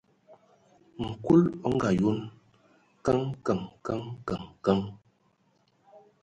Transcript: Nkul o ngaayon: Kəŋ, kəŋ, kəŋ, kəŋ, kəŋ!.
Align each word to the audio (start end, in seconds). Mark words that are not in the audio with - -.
Nkul 1.07 1.41
o 1.67 1.67
ngaayon: 1.75 2.17
Kəŋ, 3.03 3.21
kəŋ, 3.45 3.59
kəŋ, 3.85 4.01
kəŋ, 4.27 4.41
kəŋ!. 4.63 4.79